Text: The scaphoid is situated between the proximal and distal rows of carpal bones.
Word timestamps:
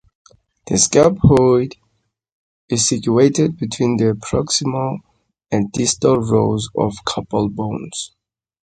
The 0.65 0.77
scaphoid 0.77 1.73
is 2.69 2.87
situated 2.87 3.55
between 3.55 3.97
the 3.97 4.13
proximal 4.13 4.97
and 5.51 5.71
distal 5.71 6.15
rows 6.15 6.69
of 6.75 6.93
carpal 7.05 7.53
bones. 7.53 8.11